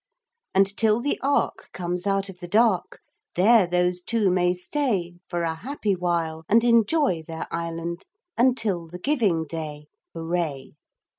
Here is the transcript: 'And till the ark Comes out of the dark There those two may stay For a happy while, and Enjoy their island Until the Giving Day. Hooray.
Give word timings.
'And 0.55 0.65
till 0.77 0.99
the 0.99 1.19
ark 1.21 1.69
Comes 1.73 2.07
out 2.07 2.27
of 2.27 2.39
the 2.39 2.47
dark 2.47 3.01
There 3.35 3.67
those 3.67 4.01
two 4.01 4.31
may 4.31 4.55
stay 4.55 5.13
For 5.29 5.43
a 5.43 5.53
happy 5.53 5.95
while, 5.95 6.43
and 6.49 6.63
Enjoy 6.63 7.21
their 7.21 7.45
island 7.51 8.07
Until 8.35 8.87
the 8.87 8.97
Giving 8.97 9.45
Day. 9.45 9.89
Hooray. 10.15 10.71